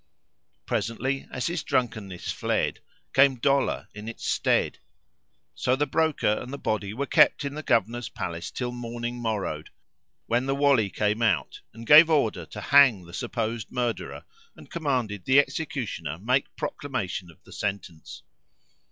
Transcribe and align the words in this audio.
Presently, 0.65 1.27
as 1.31 1.45
his 1.45 1.61
drunkenness 1.61 2.31
fled, 2.31 2.79
came 3.13 3.35
dolour 3.35 3.87
in 3.93 4.07
its 4.09 4.25
stead. 4.25 4.79
So 5.53 5.75
the 5.75 5.85
Broker 5.85 6.39
and 6.41 6.51
the 6.51 6.57
body 6.57 6.91
were 6.91 7.05
kept 7.05 7.45
in 7.45 7.53
the 7.53 7.61
Governor's 7.61 8.09
place 8.09 8.49
till 8.49 8.71
morning 8.71 9.21
morrowed, 9.21 9.69
when 10.25 10.47
the 10.47 10.55
Wali 10.55 10.89
came 10.89 11.21
out 11.21 11.61
and 11.71 11.85
gave 11.85 12.09
order 12.09 12.47
to 12.47 12.61
hang 12.61 13.05
the 13.05 13.13
supposed 13.13 13.69
murderer 13.71 14.25
and 14.55 14.71
commanded 14.71 15.25
the 15.25 15.37
executioner[FN#508] 15.37 16.23
make 16.25 16.55
proclamation 16.55 17.29
of 17.29 17.43
the 17.43 17.53
sentence. 17.53 18.23